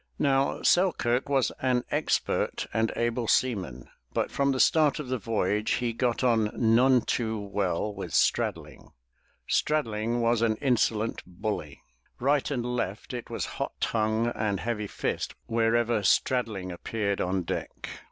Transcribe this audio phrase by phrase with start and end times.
[0.17, 5.73] Now Selkirk was an expert and able seaman, but from the start of the voyage
[5.73, 8.81] he got on none too well with 328 THE TREASURE
[9.47, 10.15] CHEST Straddling.
[10.17, 11.83] Straddling was an insolent bully.
[12.19, 17.87] Right and left it was hot tongue and heavy fist wherever Straddling appeared on deck.